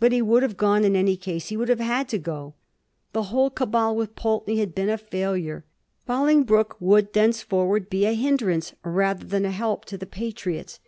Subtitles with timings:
[0.00, 2.54] But he would have gone, in any case; he would have had to go.
[3.12, 5.66] The whole cabal with Pulteney had been a failure;
[6.06, 10.80] Bolingbroke would thenceforward be a hinderance rather than a help to the Patiiots.